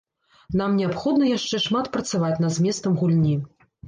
Нам 0.59 0.71
неабходна 0.77 1.27
яшчэ 1.37 1.59
шмат 1.65 1.89
працаваць 1.97 2.31
над 2.45 2.51
зместам 2.57 2.97
гульні. 3.03 3.35